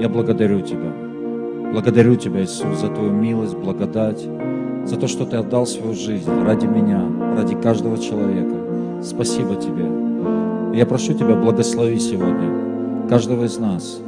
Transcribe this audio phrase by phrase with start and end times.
[0.00, 0.92] Я благодарю Тебя.
[1.72, 4.24] Благодарю Тебя, Иисус, за Твою милость, благодать,
[4.84, 7.02] за то, что Ты отдал свою жизнь ради меня,
[7.36, 8.54] ради каждого человека.
[9.02, 9.86] Спасибо Тебе.
[10.72, 14.00] Я прошу Тебя, благослови сегодня каждого из нас.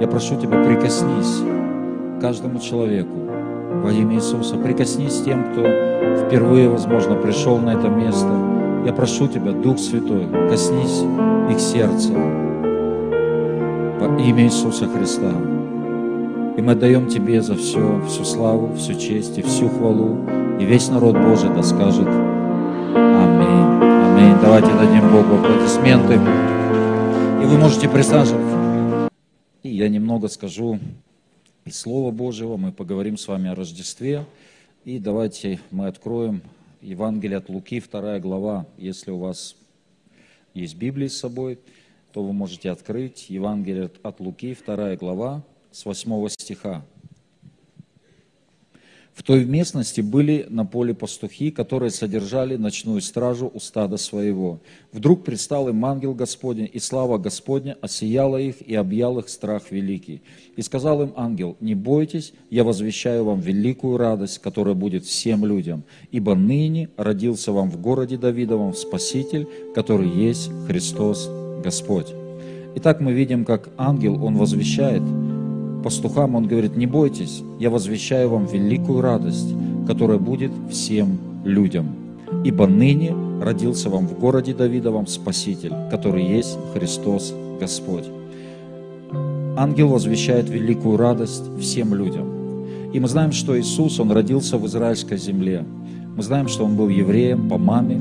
[0.00, 1.42] Я прошу Тебя, прикоснись
[2.16, 3.18] к каждому человеку
[3.82, 4.56] во имя Иисуса.
[4.56, 5.62] Прикоснись тем, кто
[6.24, 8.30] впервые, возможно, пришел на это место.
[8.86, 11.02] Я прошу Тебя, Дух Святой, коснись
[11.50, 12.12] их сердца
[14.18, 15.30] имя Иисуса Христа.
[16.56, 20.18] И мы отдаем Тебе за все, всю славу, всю честь и всю хвалу.
[20.60, 23.82] И весь народ Божий да скажет Аминь.
[23.82, 24.36] Аминь.
[24.42, 26.14] Давайте дадим Богу аплодисменты.
[26.14, 29.08] И вы можете присаживаться.
[29.62, 30.78] И я немного скажу
[31.64, 32.56] из Слова Божьего.
[32.56, 34.26] Мы поговорим с вами о Рождестве.
[34.84, 36.42] И давайте мы откроем
[36.82, 38.66] Евангелие от Луки, вторая глава.
[38.76, 39.56] Если у вас
[40.52, 41.58] есть Библия с собой,
[42.12, 46.84] то вы можете открыть Евангелие от Луки, вторая глава, с 8 стиха.
[49.14, 54.60] В той местности были на поле пастухи, которые содержали ночную стражу у стада своего.
[54.90, 60.22] Вдруг предстал им ангел Господень, и слава Господня осияла их и объял их страх великий.
[60.56, 65.84] И сказал им ангел, не бойтесь, я возвещаю вам великую радость, которая будет всем людям,
[66.10, 71.28] ибо ныне родился вам в городе Давидовом Спаситель, который есть Христос
[71.62, 72.14] Господь.
[72.74, 75.02] Итак, мы видим, как ангел, он возвещает
[75.82, 79.54] пастухам, он говорит, не бойтесь, я возвещаю вам великую радость,
[79.86, 81.86] которая будет всем людям.
[82.44, 88.06] Ибо ныне родился вам в городе Давидовом Спаситель, который есть Христос Господь.
[89.56, 92.66] Ангел возвещает великую радость всем людям.
[92.92, 95.64] И мы знаем, что Иисус, Он родился в израильской земле.
[96.16, 98.00] Мы знаем, что Он был евреем по маме,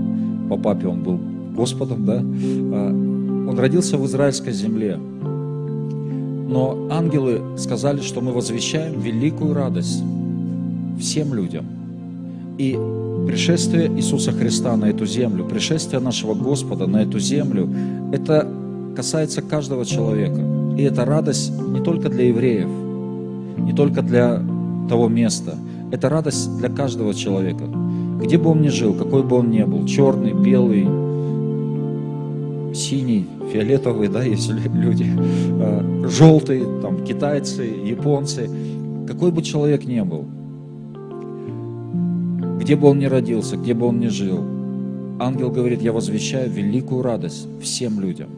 [0.49, 1.19] по папе Он был
[1.55, 3.10] Господом, да?
[3.51, 4.95] Он родился в израильской земле.
[4.95, 10.01] Но ангелы сказали, что мы возвещаем великую радость
[10.97, 11.65] всем людям.
[12.57, 12.79] И
[13.27, 17.69] пришествие Иисуса Христа на эту землю, пришествие нашего Господа на эту землю,
[18.13, 18.47] это
[18.95, 20.39] касается каждого человека.
[20.77, 22.69] И это радость не только для евреев,
[23.57, 24.41] не только для
[24.87, 25.57] того места.
[25.91, 27.65] Это радость для каждого человека.
[28.21, 30.87] Где бы он ни жил, какой бы он ни был, черный, белый,
[32.73, 38.49] синий, фиолетовый, да, есть люди, а, желтый, там, китайцы, японцы,
[39.07, 40.25] какой бы человек ни был,
[42.59, 44.39] где бы он ни родился, где бы он ни жил,
[45.19, 48.29] ангел говорит, я возвещаю великую радость всем людям.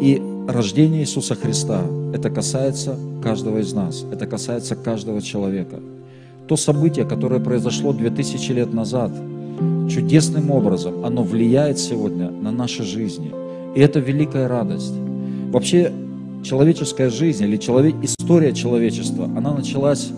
[0.00, 1.82] И рождение Иисуса Христа,
[2.14, 5.80] это касается каждого из нас, это касается каждого человека.
[6.48, 9.12] То событие, которое произошло 2000 лет назад,
[9.88, 13.30] чудесным образом, оно влияет сегодня на наши жизни–
[13.74, 14.94] и это великая радость.
[15.50, 15.92] Вообще,
[16.42, 20.10] человеческая жизнь или человек, история человечества, она началась...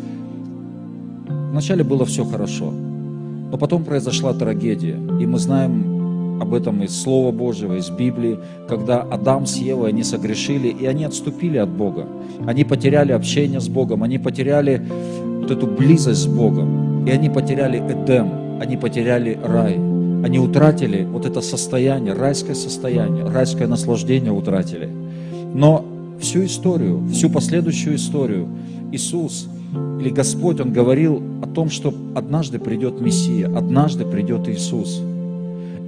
[1.51, 4.97] Вначале было все хорошо, но потом произошла трагедия.
[5.21, 10.03] И мы знаем об этом из Слова Божьего, из Библии, когда Адам с Евой, они
[10.03, 12.07] согрешили, и они отступили от Бога.
[12.45, 14.83] Они потеряли общение с Богом, они потеряли
[15.41, 19.94] вот эту близость с Богом, и они потеряли Эдем, они потеряли рай.
[20.25, 24.89] Они утратили вот это состояние, райское состояние, райское наслаждение утратили.
[25.53, 25.85] Но
[26.19, 28.49] всю историю, всю последующую историю
[28.91, 29.47] Иисус
[30.01, 35.03] или Господь, Он говорил о том, что однажды придет Мессия, однажды придет Иисус.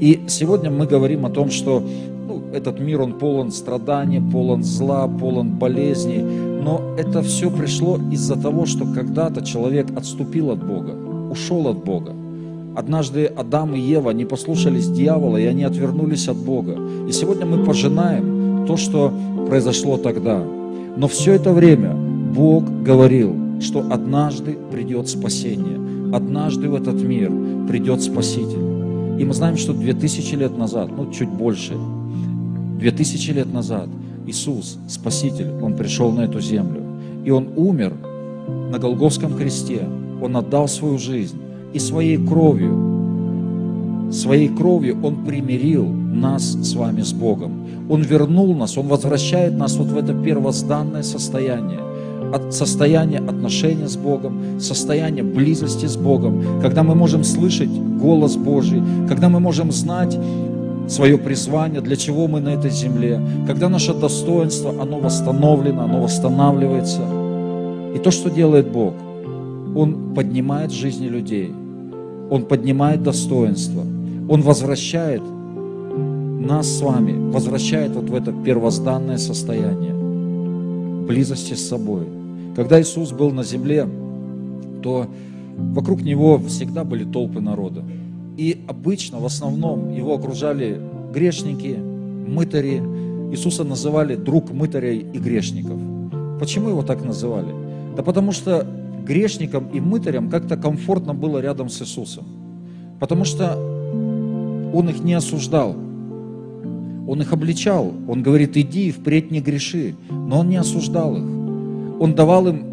[0.00, 1.82] И сегодня мы говорим о том, что
[2.28, 8.36] ну, этот мир, он полон страданий, полон зла, полон болезней, но это все пришло из-за
[8.36, 10.92] того, что когда-то человек отступил от Бога,
[11.30, 12.12] ушел от Бога.
[12.76, 16.76] Однажды Адам и Ева не послушались дьявола, и они отвернулись от Бога.
[17.08, 19.10] И сегодня мы пожинаем то, что
[19.48, 20.44] произошло тогда.
[20.94, 27.32] Но все это время Бог говорил, что однажды придет спасение, однажды в этот мир
[27.66, 29.18] придет Спаситель.
[29.18, 31.72] И мы знаем, что 2000 лет назад, ну чуть больше,
[32.78, 33.88] 2000 лет назад
[34.26, 36.82] Иисус, Спаситель, Он пришел на эту землю.
[37.24, 37.94] И Он умер
[38.70, 39.88] на Голгофском кресте.
[40.20, 41.38] Он отдал свою жизнь
[41.76, 47.52] и своей кровью, своей кровью Он примирил нас с вами с Богом.
[47.90, 51.80] Он вернул нас, Он возвращает нас вот в это первозданное состояние,
[52.32, 57.68] от состояния отношения с Богом, состояние близости с Богом, когда мы можем слышать
[58.00, 60.18] голос Божий, когда мы можем знать
[60.88, 67.02] свое призвание, для чего мы на этой земле, когда наше достоинство, оно восстановлено, оно восстанавливается.
[67.94, 68.94] И то, что делает Бог,
[69.74, 71.52] Он поднимает жизни людей–
[72.30, 73.82] Он поднимает достоинство.
[74.28, 75.22] Он возвращает
[76.46, 79.94] нас с вами, возвращает вот в это первозданное состояние
[81.06, 82.04] близости с собой.
[82.54, 83.86] Когда Иисус был на земле,
[84.82, 85.06] то
[85.56, 87.84] вокруг Него всегда были толпы народа.
[88.36, 90.80] И обычно, в основном, Его окружали
[91.12, 92.82] грешники, мытари.
[93.30, 95.78] Иисуса называли друг мытарей и грешников.
[96.38, 97.52] Почему его так называли?
[97.96, 98.66] Да потому что
[99.06, 102.24] грешникам и мытарям как-то комфортно было рядом с Иисусом.
[103.00, 103.54] Потому что
[104.74, 105.74] Он их не осуждал.
[107.08, 107.92] Он их обличал.
[108.08, 109.94] Он говорит, иди, впредь не греши.
[110.10, 111.24] Но Он не осуждал их.
[112.00, 112.64] Он давал им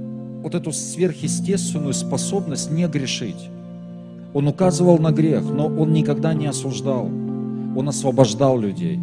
[0.41, 3.49] вот эту сверхъестественную способность не грешить.
[4.33, 7.05] Он указывал на грех, но Он никогда не осуждал.
[7.05, 8.99] Он освобождал людей.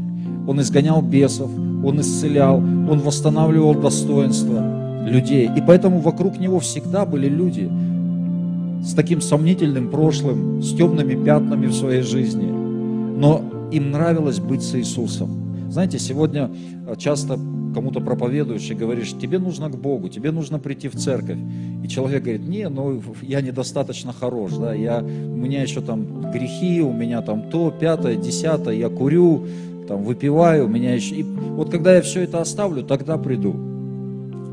[0.46, 1.50] Он изгонял бесов,
[1.84, 5.50] Он исцелял, Он восстанавливал достоинство людей.
[5.56, 7.70] И поэтому вокруг Него всегда были люди
[8.84, 12.50] с таким сомнительным прошлым, с темными пятнами в своей жизни.
[12.50, 15.70] Но им нравилось быть с Иисусом.
[15.70, 16.50] Знаете, сегодня
[16.86, 17.38] э, часто
[17.74, 21.38] кому-то проповедуешь и говоришь, тебе нужно к Богу, тебе нужно прийти в церковь.
[21.84, 26.82] И человек говорит, не, ну я недостаточно хорош, да, я, у меня еще там грехи,
[26.82, 29.46] у меня там то, пятое, десятое, я курю,
[29.86, 31.14] там выпиваю, у меня еще...
[31.16, 33.69] И вот когда я все это оставлю, тогда приду.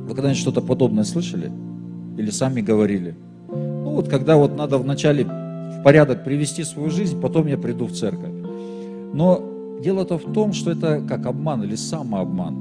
[0.07, 1.51] Вы когда-нибудь что-то подобное слышали?
[2.17, 3.13] Или сами говорили?
[3.49, 7.91] Ну вот когда вот надо вначале в порядок привести свою жизнь, потом я приду в
[7.91, 8.31] церковь.
[9.13, 9.43] Но
[9.83, 12.55] дело-то в том, что это как обман или самообман.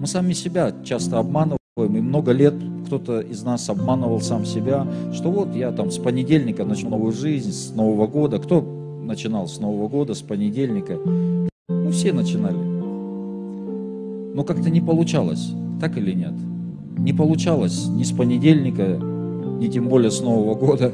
[0.00, 2.54] Мы сами себя часто обманываем, и много лет
[2.86, 7.52] кто-то из нас обманывал сам себя, что вот я там с понедельника начну новую жизнь,
[7.52, 8.38] с Нового года.
[8.38, 8.62] Кто
[9.04, 10.98] начинал с Нового года, с понедельника?
[11.68, 12.58] Ну, все начинали.
[14.34, 16.34] Но как-то не получалось, так или нет?
[17.00, 18.98] Не получалось ни с понедельника,
[19.58, 20.92] ни тем более с Нового года.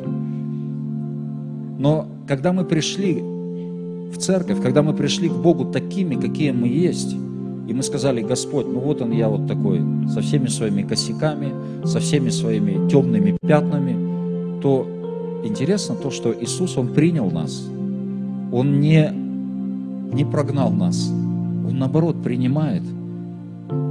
[1.78, 7.14] Но когда мы пришли в церковь, когда мы пришли к Богу такими, какие мы есть,
[7.66, 11.52] и мы сказали, Господь, ну вот он я вот такой, со всеми своими косяками,
[11.84, 14.86] со всеми своими темными пятнами, то
[15.44, 17.68] интересно то, что Иисус, Он принял нас.
[18.52, 19.10] Он не,
[20.12, 21.08] не прогнал нас.
[21.08, 22.82] Он, наоборот, принимает.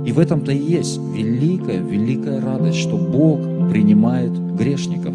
[0.06, 3.40] И в этом-то и есть великая, великая радость, что Бог
[3.70, 5.14] принимает грешников.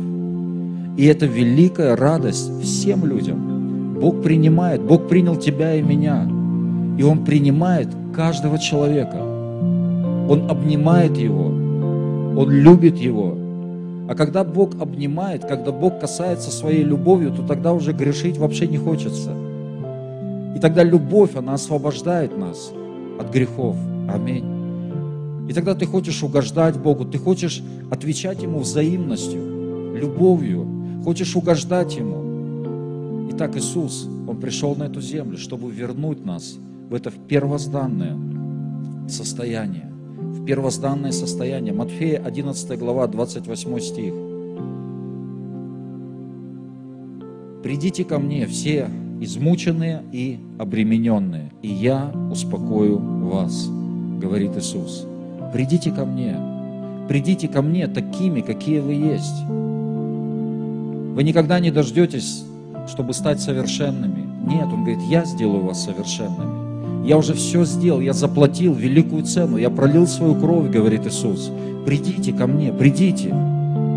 [0.97, 3.47] И это великая радость всем людям–
[4.01, 6.27] Бог принимает, Бог принял тебя и меня.
[6.99, 9.19] И Он принимает каждого человека.
[9.19, 13.37] Он обнимает его, Он любит его.
[14.09, 18.79] А когда Бог обнимает, когда Бог касается своей любовью, то тогда уже грешить вообще не
[18.79, 19.33] хочется.
[20.57, 22.73] И тогда любовь, она освобождает нас
[23.21, 23.77] от грехов.
[24.09, 24.60] Аминь.
[25.51, 33.29] И тогда ты хочешь угождать Богу, ты хочешь отвечать Ему взаимностью, любовью, хочешь угождать Ему.
[33.33, 36.57] Итак, Иисус, Он пришел на эту землю, чтобы вернуть нас
[36.89, 38.17] в это первозданное
[39.09, 39.91] состояние.
[39.91, 41.75] В первозданное состояние.
[41.75, 44.15] Матфея 11 глава, 28 стих.
[47.65, 48.89] «Придите ко мне все
[49.21, 53.69] измученные и обремененные, и я успокою вас»,
[54.21, 55.10] говорит Иисус.
[55.53, 56.37] «Придите ко мне,
[57.09, 59.45] придите ко мне такими, какие вы есть».
[61.15, 62.45] Вы никогда не дождетесь
[62.91, 64.29] чтобы стать совершенными.
[64.47, 67.07] Нет, Он говорит, я сделаю вас совершенными.
[67.07, 71.51] Я уже все сделал, я заплатил великую цену, я пролил свою кровь, говорит Иисус.
[71.87, 73.35] Придите ко мне, придите,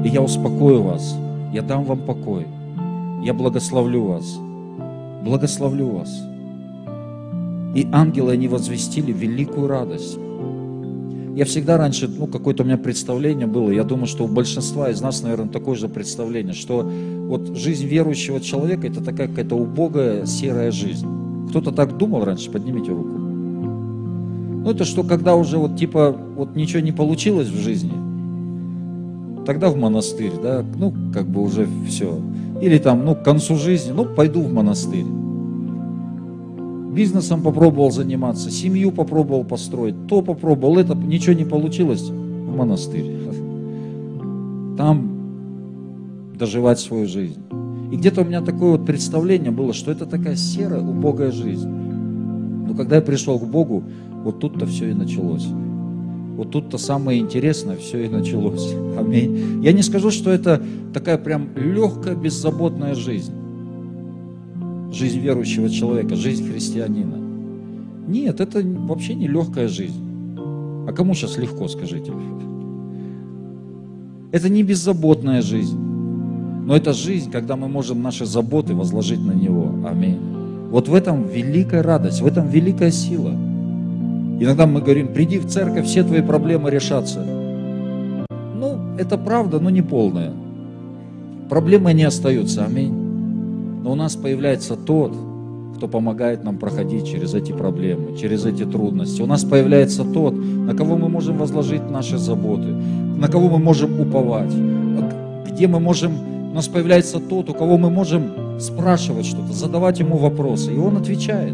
[0.05, 1.17] и я успокою вас,
[1.51, 2.47] я дам вам покой,
[3.21, 4.37] я благословлю вас,
[5.21, 6.09] благословлю вас.
[7.75, 10.17] И ангелы, они возвестили великую радость.
[11.35, 15.01] Я всегда раньше, ну, какое-то у меня представление было, я думаю, что у большинства из
[15.01, 20.69] нас, наверное, такое же представление, что вот жизнь верующего человека– это такая какая-то убогая серая
[20.69, 21.07] жизнь.
[21.49, 22.51] Кто-то так думал раньше?
[22.51, 23.17] Поднимите руку.
[23.17, 27.93] Ну, это что, когда уже вот типа вот ничего не получилось в жизни,
[29.43, 32.19] тогда в монастырь, да, ну, как бы уже все.
[32.61, 35.05] Или там, ну, к концу жизни, ну, пойду в монастырь
[36.93, 43.05] бизнесом попробовал заниматься, семью попробовал построить, то попробовал, это ничего не получилось, в монастырь.
[44.77, 47.39] Там доживать свою жизнь.
[47.91, 51.69] И где-то у меня такое вот представление было, что это такая серая, убогая жизнь.
[51.69, 53.83] Но когда я пришел к Богу,
[54.23, 55.45] вот тут-то все и началось.
[56.35, 58.73] Вот тут-то самое интересное все и началось.
[58.97, 59.63] Аминь.
[59.63, 63.33] Я не скажу, что это такая прям легкая, беззаботная жизнь
[64.93, 67.17] жизнь верующего человека, жизнь христианина.
[68.07, 70.03] Нет, это вообще не легкая жизнь.
[70.87, 72.11] А кому сейчас легко, скажите?
[74.31, 75.77] Это не беззаботная жизнь.
[76.65, 79.87] Но это жизнь, когда мы можем наши заботы возложить на Него.
[79.87, 80.17] Аминь.
[80.69, 83.31] Вот в этом великая радость, в этом великая сила.
[84.39, 87.23] Иногда мы говорим, приди в церковь, все твои проблемы решатся.
[88.59, 90.33] Ну, это правда, но не полная.
[91.49, 93.02] Проблемы не остаются, аминь.
[93.83, 95.13] Но у нас появляется тот,
[95.75, 99.21] кто помогает нам проходить через эти проблемы, через эти трудности.
[99.21, 103.99] У нас появляется тот, на кого мы можем возложить наши заботы, на кого мы можем
[103.99, 104.53] уповать,
[105.49, 106.13] где мы можем,
[106.51, 110.95] у нас появляется тот, у кого мы можем спрашивать что-то, задавать ему вопросы, и он
[110.95, 111.53] отвечает.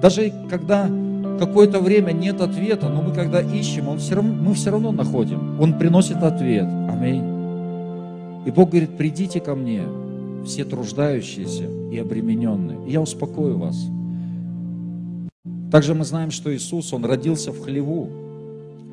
[0.00, 0.88] Даже когда
[1.38, 5.60] какое-то время нет ответа, но мы когда ищем, он все равно, мы все равно находим.
[5.60, 6.66] Он приносит ответ.
[6.88, 7.24] Аминь.
[8.46, 9.82] И Бог говорит, придите ко мне,
[10.44, 13.76] все труждающиеся и обремененные, я успокою вас.
[15.70, 18.08] Также мы знаем, что Иисус, Он родился в хлеву,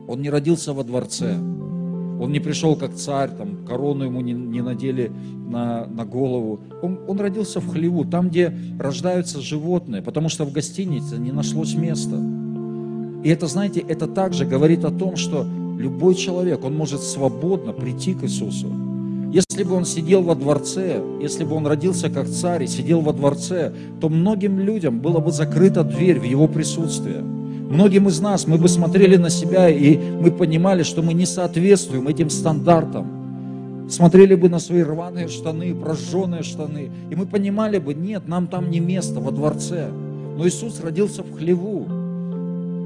[0.07, 4.61] Он не родился во дворце, Он не пришел как царь, там, корону ему не, не
[4.61, 5.11] надели
[5.49, 6.59] на, на голову.
[6.81, 11.73] Он, он родился в хлеву, там, где рождаются животные, потому что в гостинице не нашлось
[11.73, 12.17] места.
[13.23, 15.45] И это, знаете, это также говорит о том, что
[15.79, 18.86] любой человек, он может свободно прийти к Иисусу.
[19.31, 23.11] Если бы он сидел во дворце, если бы он родился как царь и сидел во
[23.11, 27.21] дворце, то многим людям была бы закрыта дверь в его присутствие.
[27.21, 32.07] Многим из нас мы бы смотрели на себя и мы понимали, что мы не соответствуем
[32.07, 33.87] этим стандартам.
[33.89, 38.71] Смотрели бы на свои рваные штаны, прожженные штаны, и мы понимали бы, нет, нам там
[38.71, 39.89] не место во дворце.
[40.37, 41.85] Но Иисус родился в хлеву.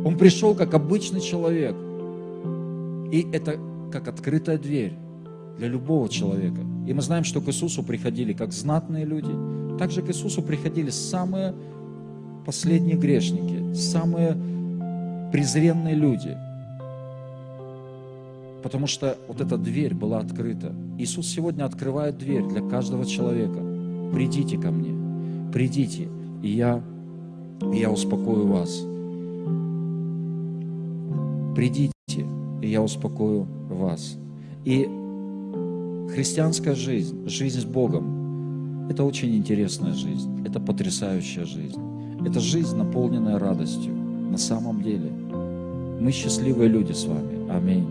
[0.03, 1.75] Он пришел как обычный человек.
[3.11, 3.57] И это
[3.91, 4.93] как открытая дверь
[5.57, 6.61] для любого человека.
[6.87, 9.31] И мы знаем, что к Иисусу приходили как знатные люди,
[9.77, 11.53] также к Иисусу приходили самые
[12.45, 14.37] последние грешники, самые
[15.31, 16.37] презренные люди.
[18.63, 20.71] Потому что вот эта дверь была открыта.
[20.99, 23.59] Иисус сегодня открывает дверь для каждого человека.
[24.13, 26.09] Придите ко мне, придите,
[26.43, 26.81] и я,
[27.73, 28.83] и я успокою вас.
[31.55, 31.91] Придите,
[32.61, 34.17] и я успокою вас.
[34.63, 34.87] И
[36.13, 41.79] Христианская жизнь, жизнь с Богом, это очень интересная жизнь, это потрясающая жизнь.
[42.25, 43.93] Это жизнь, наполненная радостью.
[43.93, 45.09] На самом деле,
[46.01, 47.49] мы счастливые люди с вами.
[47.49, 47.87] Аминь.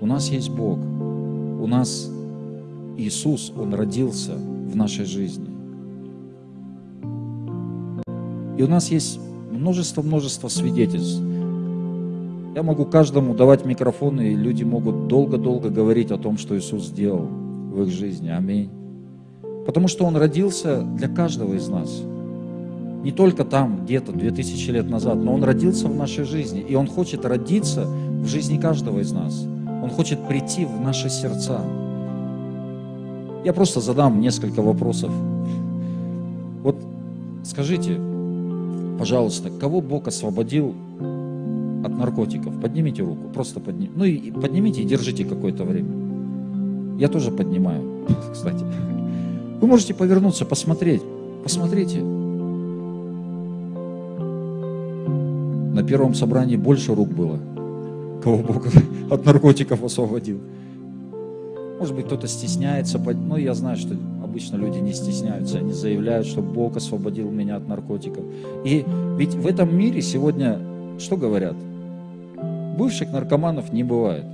[0.00, 0.78] У нас есть Бог.
[0.78, 2.10] У нас
[2.98, 5.48] Иисус, Он родился в нашей жизни.
[8.58, 9.20] И у нас есть
[9.52, 11.22] множество-множество свидетельств
[12.56, 17.26] я могу каждому давать микрофон, и люди могут долго-долго говорить о том, что Иисус сделал
[17.26, 18.30] в их жизни.
[18.30, 18.70] Аминь.
[19.66, 22.00] Потому что Он родился для каждого из нас.
[23.04, 26.64] Не только там, где-то 2000 лет назад, но Он родился в нашей жизни.
[26.66, 29.44] И Он хочет родиться в жизни каждого из нас.
[29.82, 31.60] Он хочет прийти в наши сердца.
[33.44, 35.10] Я просто задам несколько вопросов.
[36.62, 36.76] Вот
[37.44, 38.00] скажите,
[38.98, 40.74] пожалуйста, кого Бог освободил
[41.86, 42.60] от наркотиков.
[42.60, 43.92] Поднимите руку, просто поднимите.
[43.96, 45.88] Ну и поднимите и держите какое-то время.
[46.98, 47.82] Я тоже поднимаю,
[48.32, 48.64] кстати.
[49.60, 51.02] Вы можете повернуться, посмотреть.
[51.42, 52.02] Посмотрите.
[55.72, 57.38] На первом собрании больше рук было.
[58.22, 58.66] Кого Бог
[59.10, 60.40] от наркотиков освободил.
[61.78, 66.26] Может быть, кто-то стесняется, но ну, я знаю, что обычно люди не стесняются, они заявляют,
[66.26, 68.24] что Бог освободил меня от наркотиков.
[68.64, 68.84] И
[69.18, 70.58] ведь в этом мире сегодня
[70.98, 71.54] что говорят?
[72.76, 74.24] Бывших наркоманов не бывает.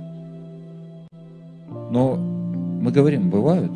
[1.91, 3.71] Но мы говорим, бывают.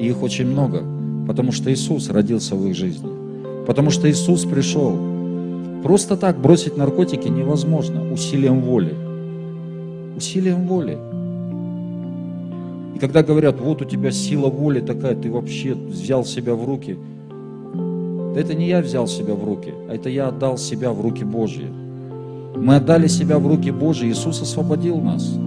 [0.00, 0.82] И их очень много.
[1.26, 3.08] Потому что Иисус родился в их жизни.
[3.66, 4.98] Потому что Иисус пришел.
[5.82, 8.94] Просто так бросить наркотики невозможно усилием воли.
[10.16, 10.98] Усилием воли.
[12.96, 16.98] И когда говорят, вот у тебя сила воли такая, ты вообще взял себя в руки.
[18.34, 21.22] Да это не я взял себя в руки, а это я отдал себя в руки
[21.22, 21.68] Божьи.
[22.62, 25.38] Мы отдали себя в руки Божьи, Иисус освободил нас.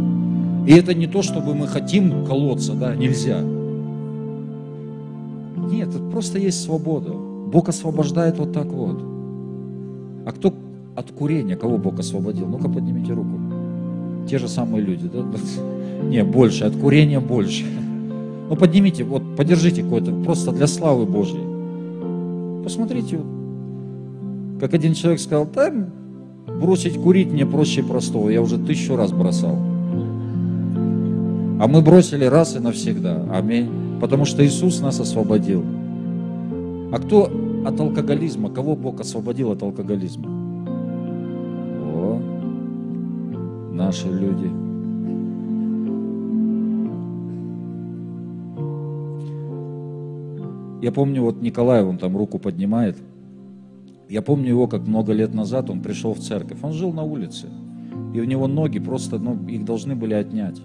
[0.67, 3.41] И это не то, чтобы мы хотим колоться, да, нельзя.
[5.71, 7.11] Нет, это просто есть свобода.
[7.11, 9.01] Бог освобождает вот так вот.
[10.25, 10.53] А кто
[10.95, 12.47] от курения, кого Бог освободил?
[12.47, 13.39] Ну-ка поднимите руку.
[14.29, 15.23] Те же самые люди, да?
[16.07, 17.65] Не, больше, от курения больше.
[18.49, 21.43] Ну поднимите, вот подержите какой-то, просто для славы Божьей.
[22.63, 23.19] Посмотрите,
[24.59, 25.71] как один человек сказал, да,
[26.59, 29.55] Бросить курить мне проще простого, я уже тысячу раз бросал.
[31.61, 33.23] А мы бросили раз и навсегда.
[33.31, 33.69] Аминь.
[34.01, 35.63] Потому что Иисус нас освободил.
[36.91, 37.31] А кто
[37.65, 38.49] от алкоголизма?
[38.49, 40.27] Кого Бог освободил от алкоголизма?
[41.85, 42.19] О,
[43.71, 44.49] наши люди.
[50.81, 52.97] Я помню, вот Николай, он там руку поднимает.
[54.11, 56.57] Я помню его, как много лет назад он пришел в церковь.
[56.63, 57.47] Он жил на улице.
[58.13, 60.61] И у него ноги просто, ну, их должны были отнять.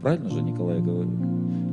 [0.00, 1.10] Правильно же, Николай, говорю?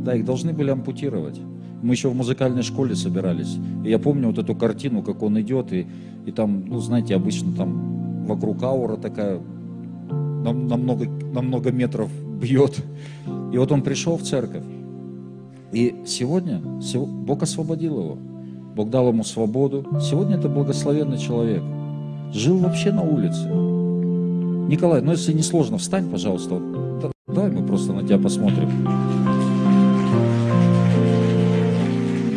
[0.03, 1.39] Да, их должны были ампутировать.
[1.83, 3.55] Мы еще в музыкальной школе собирались.
[3.85, 5.85] И я помню вот эту картину, как он идет, и,
[6.25, 9.39] и там, ну, знаете, обычно там вокруг аура такая,
[10.09, 12.09] на, на, много, на много метров
[12.41, 12.83] бьет.
[13.53, 14.63] И вот он пришел в церковь.
[15.71, 16.63] И сегодня
[16.97, 18.17] Бог освободил его.
[18.75, 19.86] Бог дал ему свободу.
[20.01, 21.63] Сегодня это благословенный человек.
[22.34, 23.48] Жил вообще на улице.
[24.67, 26.62] Николай, ну если не сложно, встань, пожалуйста.
[27.26, 28.69] Давай мы просто на тебя посмотрим.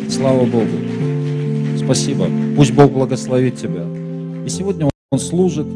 [0.09, 1.77] Слава Богу.
[1.77, 2.27] Спасибо.
[2.55, 3.83] Пусть Бог благословит тебя.
[4.45, 5.67] И сегодня он служит.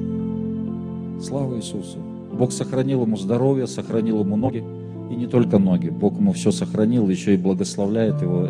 [1.21, 1.97] Слава Иисусу.
[2.31, 4.63] Бог сохранил ему здоровье, сохранил ему ноги.
[5.11, 5.89] И не только ноги.
[5.89, 8.47] Бог ему все сохранил, еще и благословляет его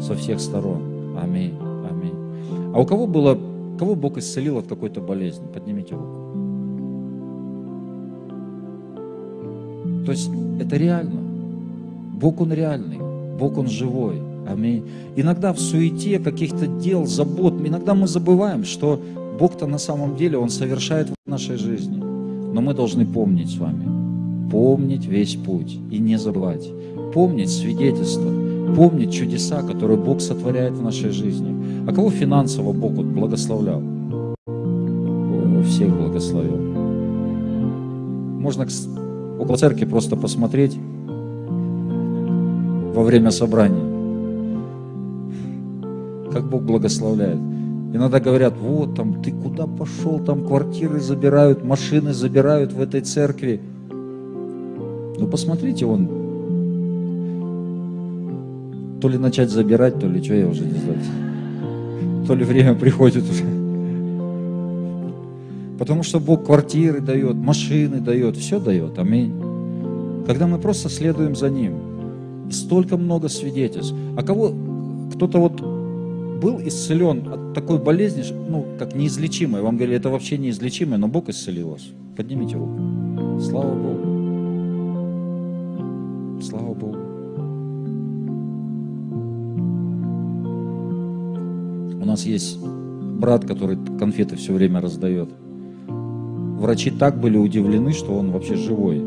[0.00, 0.82] со всех сторон.
[1.16, 1.61] Аминь.
[2.74, 3.38] А у кого было,
[3.78, 5.46] кого Бог исцелил от какой-то болезни?
[5.52, 6.22] Поднимите руку.
[10.06, 11.20] То есть это реально.
[12.14, 12.98] Бог Он реальный.
[13.38, 14.20] Бог Он живой.
[14.48, 14.84] Аминь.
[15.16, 19.00] Иногда в суете каких-то дел, забот, иногда мы забываем, что
[19.38, 21.96] Бог-то на самом деле Он совершает в нашей жизни.
[21.98, 24.50] Но мы должны помнить с вами.
[24.50, 26.68] Помнить весь путь и не забывать.
[27.14, 28.51] Помнить свидетельство.
[28.76, 31.54] Помнить чудеса, которые Бог сотворяет в нашей жизни.
[31.86, 33.82] А кого финансово Бог вот благословлял?
[34.46, 36.56] О, всех благословил.
[38.40, 38.66] Можно
[39.38, 40.76] около церкви просто посмотреть
[42.94, 43.84] во время собрания,
[46.32, 47.38] как Бог благословляет.
[47.94, 53.60] Иногда говорят, вот там, ты куда пошел, там квартиры забирают, машины забирают в этой церкви.
[53.90, 56.21] Ну посмотрите, он
[59.02, 61.00] то ли начать забирать, то ли что, я уже не знаю.
[62.24, 63.42] То ли время приходит уже.
[65.76, 68.96] Потому что Бог квартиры дает, машины дает, все дает.
[69.00, 69.34] Аминь.
[70.24, 71.72] Когда мы просто следуем за Ним.
[72.52, 73.92] Столько много свидетельств.
[74.16, 74.54] А кого,
[75.14, 75.60] кто-то вот
[76.40, 79.62] был исцелен от такой болезни, ну, как неизлечимой.
[79.62, 81.82] Вам говорили, это вообще неизлечимое, но Бог исцелил вас.
[82.16, 83.40] Поднимите руку.
[83.40, 83.98] Слава Богу.
[86.40, 87.01] Слава Богу.
[92.02, 95.28] У нас есть брат, который конфеты все время раздает.
[95.86, 99.00] Врачи так были удивлены, что он вообще живой.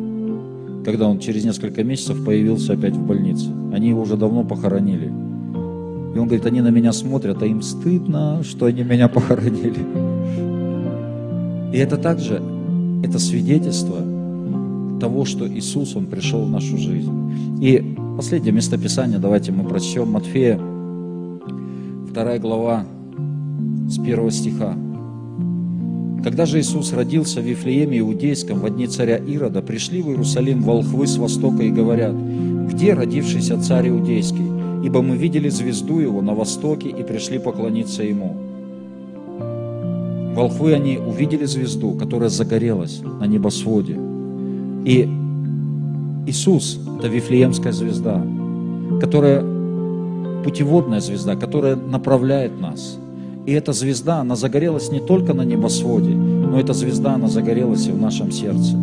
[0.86, 3.50] Когда он через несколько месяцев появился опять в больнице.
[3.74, 5.08] Они его уже давно похоронили.
[5.08, 9.86] И он говорит, они на меня смотрят, а им стыдно, что они меня похоронили.
[11.74, 12.42] И это также,
[13.04, 13.98] это свидетельство
[15.02, 17.12] того, что Иисус, Он пришел в нашу жизнь.
[17.62, 20.58] И последнее местописание, давайте мы прочтем Матфея,
[22.16, 22.86] вторая глава,
[23.90, 24.74] с первого стиха.
[26.24, 31.08] Когда же Иисус родился в Вифлееме Иудейском в дни царя Ирода, пришли в Иерусалим волхвы
[31.08, 32.16] с востока и говорят,
[32.72, 34.46] «Где родившийся царь Иудейский?
[34.86, 38.38] Ибо мы видели звезду его на востоке и пришли поклониться ему».
[40.36, 44.00] Волхвы, они увидели звезду, которая загорелась на небосводе.
[44.86, 45.06] И
[46.28, 48.26] Иисус– это Вифлеемская звезда,
[49.02, 49.55] которая
[50.46, 52.98] путеводная звезда, которая направляет нас–
[53.46, 57.92] и эта звезда, она загорелась не только на небосводе, но эта звезда, она загорелась и
[57.92, 58.76] в нашем сердце.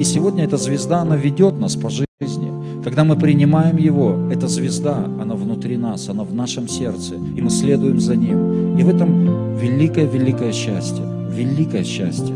[0.00, 2.50] И сегодня эта звезда, она ведет нас по жизни.
[2.82, 7.50] Когда мы принимаем Его, эта звезда, она внутри нас, она в нашем сердце, и мы
[7.50, 8.78] следуем за Ним.
[8.78, 12.34] И в этом великое-великое счастье, великое счастье,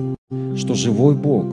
[0.57, 1.47] что живой Бог,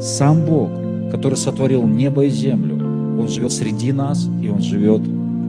[0.00, 0.70] сам Бог,
[1.10, 2.76] который сотворил небо и землю,
[3.20, 5.00] Он живет среди нас, и Он живет,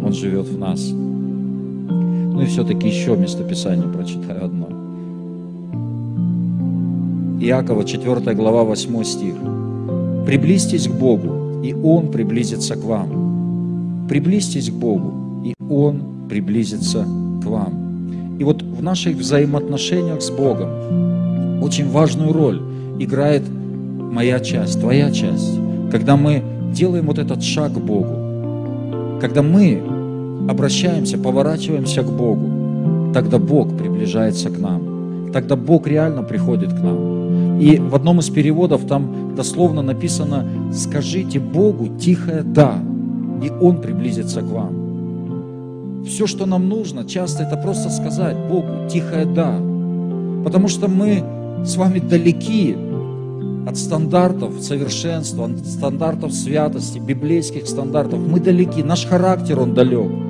[0.05, 0.87] Он живет в нас.
[0.91, 4.67] Ну и все-таки еще местописание прочитаю одно.
[7.41, 9.33] Иакова, 4 глава, 8 стих.
[10.27, 14.05] «Приблизьтесь к Богу, и Он приблизится к вам.
[14.07, 17.03] Приблизьтесь к Богу, и Он приблизится
[17.43, 18.37] к вам».
[18.39, 22.61] И вот в наших взаимоотношениях с Богом очень важную роль
[22.99, 23.43] играет
[24.11, 25.59] моя часть, твоя часть.
[25.91, 29.81] Когда мы делаем вот этот шаг к Богу, когда мы
[30.47, 35.31] обращаемся, поворачиваемся к Богу, тогда Бог приближается к нам.
[35.34, 37.60] Тогда Бог реально приходит к нам.
[37.60, 42.75] И в одном из переводов там дословно написано «Скажите Богу тихое «да»,
[43.43, 46.03] и Он приблизится к вам».
[46.05, 49.60] Все, что нам нужно, часто это просто сказать Богу тихое «да».
[50.43, 51.23] Потому что мы
[51.65, 52.75] с вами далеки
[53.67, 58.19] от стандартов совершенства, от стандартов святости, библейских стандартов.
[58.19, 60.24] Мы далеки, наш характер, он далек.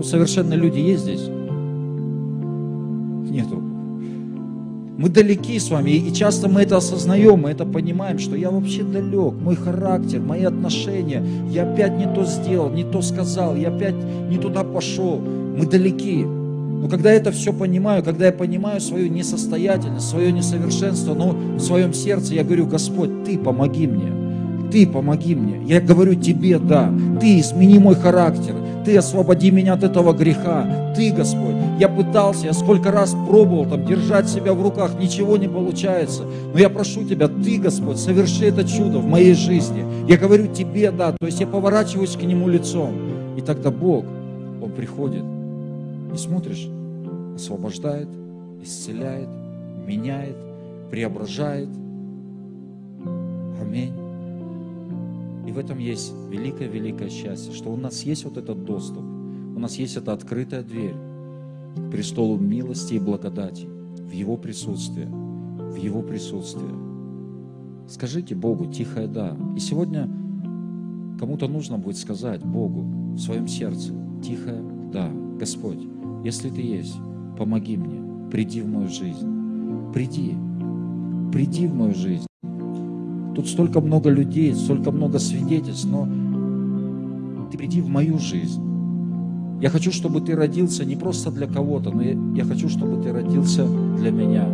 [0.00, 1.28] Ну, совершенно люди есть здесь?
[3.30, 3.56] Нету.
[4.96, 8.82] Мы далеки с вами, и часто мы это осознаем, мы это понимаем, что я вообще
[8.82, 13.94] далек, мой характер, мои отношения, я опять не то сделал, не то сказал, я опять
[14.30, 16.24] не туда пошел, мы далеки.
[16.24, 21.60] Но когда я это все понимаю, когда я понимаю свою несостоятельность, свое несовершенство, но в
[21.60, 24.10] своем сердце я говорю, Господь, Ты помоги мне,
[24.72, 25.60] Ты помоги мне.
[25.66, 28.54] Я говорю Тебе, да, Ты измени мой характер,
[28.84, 31.54] ты освободи меня от этого греха, Ты, Господь.
[31.78, 36.24] Я пытался, я сколько раз пробовал там держать себя в руках, ничего не получается.
[36.52, 39.84] Но я прошу Тебя, Ты, Господь, соверши это чудо в моей жизни.
[40.08, 42.94] Я говорю Тебе, да, то есть я поворачиваюсь к Нему лицом.
[43.36, 44.04] И тогда Бог,
[44.62, 45.24] Он приходит
[46.14, 46.68] и смотришь,
[47.34, 48.08] освобождает,
[48.62, 49.28] исцеляет,
[49.86, 50.36] меняет,
[50.90, 51.68] преображает.
[53.60, 53.99] Аминь.
[55.50, 59.74] И в этом есть великое-великое счастье, что у нас есть вот этот доступ, у нас
[59.78, 60.94] есть эта открытая дверь
[61.74, 66.70] к престолу милости и благодати, в Его присутствие, в Его присутствие.
[67.88, 69.36] Скажите Богу тихое «да».
[69.56, 70.08] И сегодня
[71.18, 72.82] кому-то нужно будет сказать Богу
[73.14, 75.10] в своем сердце тихое «да».
[75.36, 75.80] Господь,
[76.22, 76.94] если Ты есть,
[77.36, 79.92] помоги мне, приди в мою жизнь.
[79.92, 80.36] Приди,
[81.32, 82.26] приди в мою жизнь.
[83.40, 86.06] Тут столько много людей, столько много свидетельств, но
[87.50, 88.60] Ты приди в мою жизнь.
[89.62, 93.66] Я хочу, чтобы Ты родился не просто для кого-то, но я, хочу, чтобы Ты родился
[93.96, 94.46] для меня.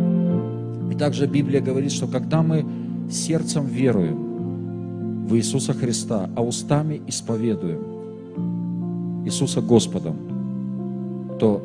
[0.89, 2.65] И также Библия говорит, что когда мы
[3.11, 10.15] сердцем веруем в Иисуса Христа, а устами исповедуем Иисуса Господом,
[11.41, 11.61] то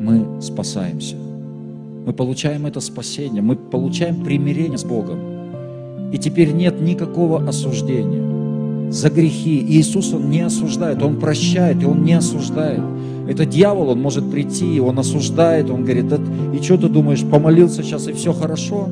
[0.00, 1.14] мы спасаемся.
[1.14, 5.29] Мы получаем это спасение, мы получаем примирение с Богом.
[6.12, 9.64] И теперь нет никакого осуждения за грехи.
[9.68, 12.80] Иисус, Он не осуждает, Он прощает, и Он не осуждает.
[13.30, 16.18] Это дьявол, он может прийти, и он осуждает, он говорит, да,
[16.52, 18.88] и что ты думаешь, помолился сейчас, и все хорошо?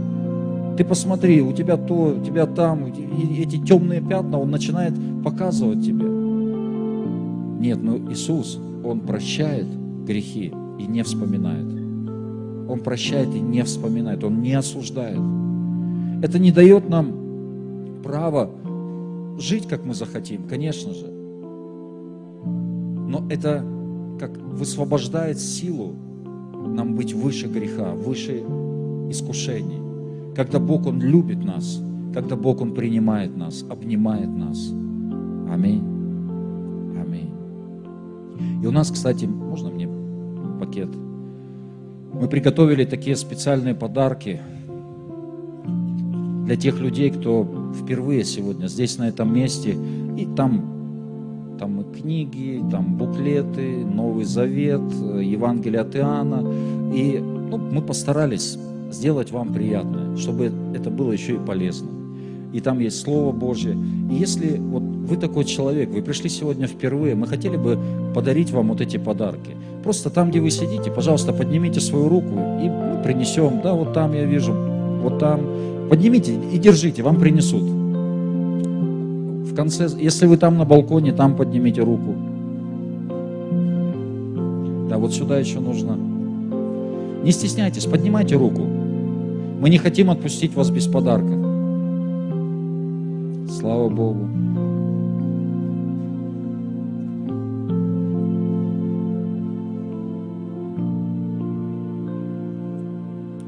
[0.77, 5.85] Ты посмотри, у тебя то, у тебя там, и эти темные пятна, он начинает показывать
[5.85, 6.07] тебе.
[7.59, 9.67] Нет, ну Иисус, Он прощает,
[10.07, 11.67] грехи и не вспоминает.
[12.69, 15.19] Он прощает и не вспоминает, Он не осуждает.
[16.23, 18.51] Это не дает нам права
[19.39, 21.07] жить, как мы захотим, конечно же.
[23.09, 23.65] Но это
[24.19, 25.95] как высвобождает силу
[26.67, 28.43] нам быть выше греха, выше
[29.11, 29.81] искушений.
[30.35, 31.81] Когда Бог, Он любит нас,
[32.13, 34.71] когда Бог, Он принимает нас, обнимает нас.
[35.51, 35.83] Аминь.
[37.01, 37.33] Аминь.
[38.63, 39.89] И у нас, кстати, можно мне
[40.59, 40.89] пакет.
[42.13, 44.41] Мы приготовили такие специальные подарки
[46.49, 47.47] для тех людей, кто
[47.79, 49.77] впервые сегодня здесь, на этом месте.
[50.17, 56.43] И там, там и книги, там буклеты, Новый Завет, Евангелие от Иоанна.
[56.95, 58.59] И ну, мы постарались
[58.91, 61.91] сделать вам приятное, чтобы это было еще и полезно.
[62.55, 63.77] И там есть Слово Божье.
[64.11, 67.79] И если вот вы такой человек, вы пришли сегодня впервые, мы хотели бы
[68.15, 69.55] подарить вам вот эти подарки.
[69.85, 72.33] Просто там, где вы сидите, пожалуйста, поднимите свою руку
[72.63, 73.61] и мы принесем.
[73.63, 75.69] Да, вот там я вижу, вот там.
[75.89, 77.63] Поднимите и держите, вам принесут.
[77.63, 82.15] В конце, если вы там на балконе, там поднимите руку.
[84.89, 85.97] Да, вот сюда еще нужно.
[87.25, 88.63] Не стесняйтесь, поднимайте руку.
[89.61, 91.33] Мы не хотим отпустить вас без подарка.
[93.59, 94.29] Слава Богу.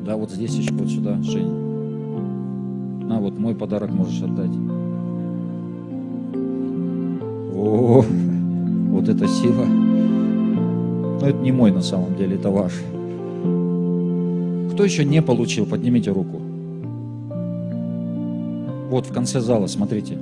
[0.05, 1.70] Да, вот здесь еще, вот сюда, Жень.
[3.11, 4.53] На, вот мой подарок можешь отдать.
[7.57, 9.65] О, вот эта сила.
[9.65, 12.73] Но это не мой на самом деле, это ваш.
[14.73, 16.41] Кто еще не получил, поднимите руку.
[18.91, 20.17] Вот в конце зала, смотрите.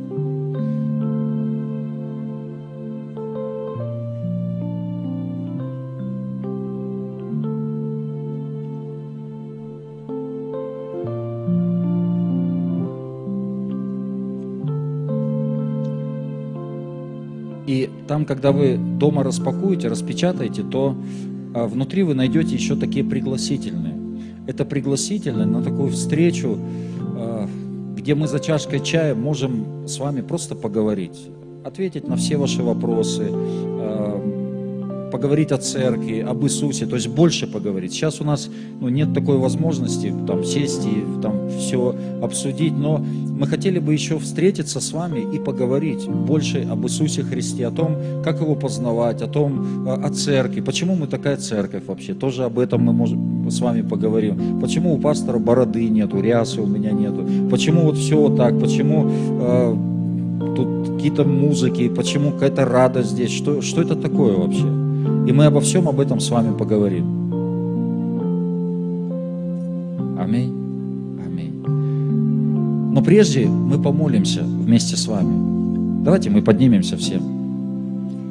[17.68, 20.96] И там, когда вы дома распакуете, распечатаете, то
[21.54, 23.94] а, внутри вы найдете еще такие пригласительные.
[24.46, 26.58] Это пригласительные на такую встречу,
[27.14, 27.46] а,
[27.94, 31.28] где мы за чашкой чая можем с вами просто поговорить,
[31.62, 34.37] ответить на все ваши вопросы, а,
[35.10, 37.92] поговорить о церкви, об Иисусе, то есть больше поговорить.
[37.92, 42.98] Сейчас у нас ну, нет такой возможности там сесть и там все обсудить, но
[43.38, 47.96] мы хотели бы еще встретиться с вами и поговорить больше об Иисусе Христе, о том,
[48.24, 52.58] как его познавать, о том, э, о церкви, почему мы такая церковь вообще, тоже об
[52.58, 54.60] этом мы можем, с вами поговорим.
[54.60, 57.26] Почему у пастора бороды нету, рясы у меня нету?
[57.50, 58.58] Почему вот все вот так?
[58.60, 59.76] Почему э,
[60.56, 61.88] тут какие-то музыки?
[61.88, 63.30] Почему какая-то радость здесь?
[63.30, 64.77] Что, что это такое вообще?
[65.28, 67.04] И мы обо всем об этом с вами поговорим.
[70.18, 70.54] Аминь.
[71.22, 71.62] Аминь.
[72.94, 76.02] Но прежде мы помолимся вместе с вами.
[76.02, 77.20] Давайте мы поднимемся все.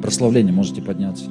[0.02, 1.26] Прославление можете подняться.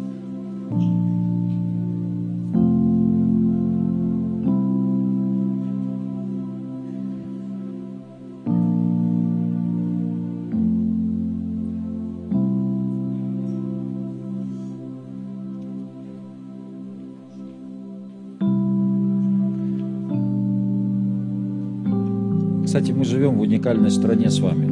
[22.78, 24.68] Кстати, мы живем в уникальной стране с вами.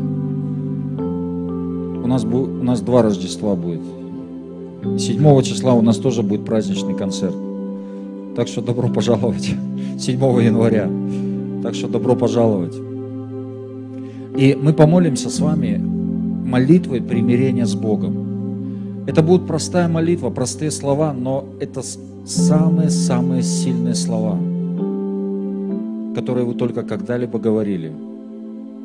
[2.04, 3.82] У нас, у нас два Рождества будет.
[5.00, 7.34] 7 числа у нас тоже будет праздничный концерт.
[8.36, 9.50] Так что добро пожаловать.
[10.00, 10.88] 7 января.
[11.64, 12.76] Так что добро пожаловать.
[14.38, 19.08] И мы помолимся с вами молитвой примирения с Богом.
[19.08, 21.82] Это будет простая молитва, простые слова, но это
[22.24, 24.38] самые-самые сильные слова–
[26.16, 27.94] которые вы только когда-либо говорили,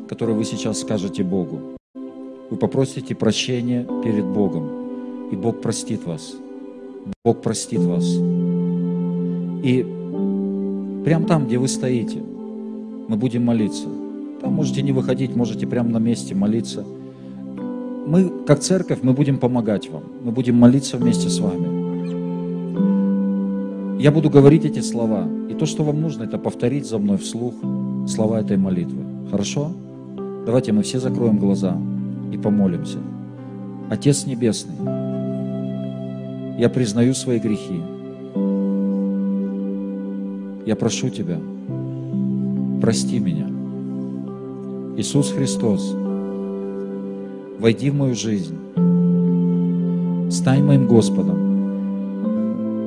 [0.09, 1.61] которые вы сейчас скажете Богу.
[2.51, 6.35] Вы попросите прощения перед Богом, и Бог простит вас.
[7.25, 8.05] Бог простит вас.
[9.63, 9.87] И
[11.05, 12.21] прямо там, где вы стоите,
[13.09, 13.87] мы будем молиться.
[14.41, 16.85] Там можете не выходить, можете прямо на месте молиться.
[18.07, 20.03] Мы, как церковь, мы будем помогать вам.
[20.25, 21.70] Мы будем молиться вместе с вами.
[24.01, 25.29] Я буду говорить эти слова.
[25.51, 27.53] И то, что вам нужно, это повторить за мной вслух
[28.09, 29.05] слова этой молитвы.
[29.31, 29.73] Хорошо?
[30.47, 31.77] Давайте мы все закроем глаза
[32.33, 32.97] и помолимся.
[33.91, 34.77] Отец Небесный,
[36.59, 37.83] я признаю свои грехи.
[40.65, 41.37] Я прошу Тебя,
[42.81, 43.49] прости меня.
[44.97, 45.95] Иисус Христос,
[47.59, 48.57] войди в мою жизнь,
[50.31, 51.40] стань моим Господом,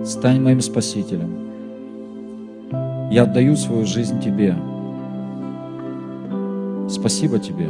[0.05, 1.29] Стань моим Спасителем.
[3.09, 4.53] Я отдаю свою жизнь Тебе.
[6.89, 7.69] Спасибо Тебе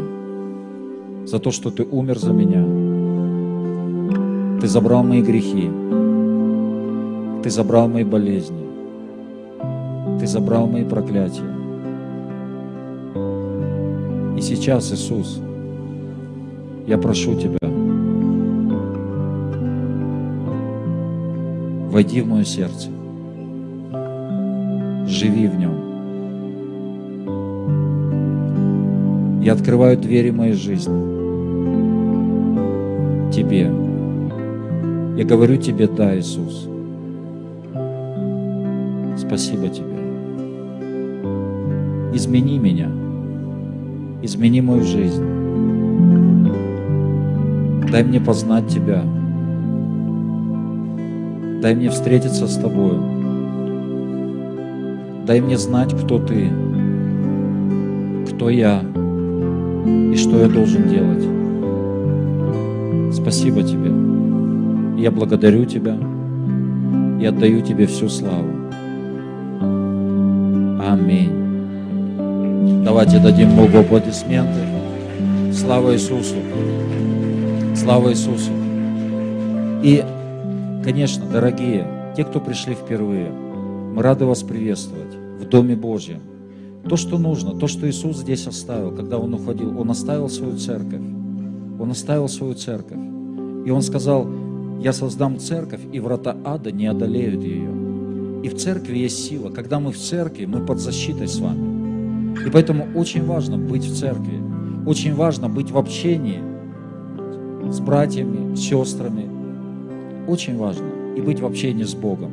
[1.28, 2.63] за то, что Ты умер за меня.
[4.60, 5.69] Ты забрал мои грехи.
[7.43, 8.65] Ты забрал мои болезни.
[10.19, 11.54] Ты забрал мои проклятия.
[14.36, 15.39] И сейчас, Иисус,
[16.88, 17.62] я прошу Тебя,
[21.93, 22.89] Войди в мое сердце.
[25.08, 25.73] Живи в нем.
[29.43, 30.91] Я открываю двери моей жизни.
[33.32, 33.71] Тебе.
[35.15, 36.67] Я говорю тебе, да, Иисус.
[39.15, 39.93] Спасибо тебе.
[42.15, 42.89] Измени меня.
[44.23, 45.23] Измени мою жизнь.
[47.91, 49.03] Дай мне познать Тебя.
[51.63, 53.02] Дай мне встретиться с Тобою.
[55.26, 56.49] Дай мне знать, кто Ты,
[58.28, 61.23] кто я и что я должен делать.
[63.15, 63.93] Спасибо Тебе.
[65.02, 65.95] Я благодарю Тебя
[67.21, 68.49] и отдаю Тебе всю славу.
[70.86, 71.32] Аминь.
[72.84, 74.60] Давайте дадим Богу аплодисменты.
[75.54, 76.36] Слава Иисусу.
[77.73, 78.52] Слава Иисусу.
[79.82, 80.04] И
[80.84, 86.19] Конечно, дорогие, те, кто пришли впервые, мы рады вас приветствовать в Доме Божьем.
[86.89, 91.00] То, что нужно, то, что Иисус здесь оставил, когда Он уходил, Он оставил свою церковь.
[91.80, 92.98] Он оставил свою церковь.
[93.65, 94.28] И Он сказал,
[94.82, 97.72] я создам церковь, и врата ада не одолеют ее.
[98.43, 99.52] И в церкви есть сила.
[99.52, 102.46] Когда мы в церкви, мы под защитой с вами.
[102.46, 104.38] И поэтому очень важно быть в церкви.
[104.86, 106.41] Очень важно быть в общении
[107.72, 109.33] с братьями, с сестрами,
[110.27, 110.86] очень важно.
[111.15, 112.31] И быть в общении с Богом.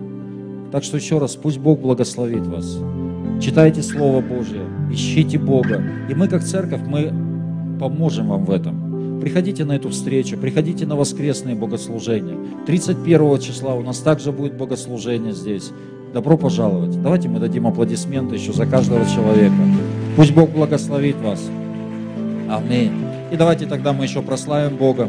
[0.72, 2.78] Так что еще раз, пусть Бог благословит вас.
[3.40, 5.82] Читайте Слово Божье, ищите Бога.
[6.08, 7.12] И мы, как церковь, мы
[7.80, 9.18] поможем вам в этом.
[9.20, 12.36] Приходите на эту встречу, приходите на воскресные богослужения.
[12.66, 15.72] 31 числа у нас также будет богослужение здесь.
[16.14, 17.00] Добро пожаловать.
[17.02, 19.54] Давайте мы дадим аплодисменты еще за каждого человека.
[20.16, 21.40] Пусть Бог благословит вас.
[22.48, 22.92] Аминь.
[23.30, 25.08] И давайте тогда мы еще прославим Бога.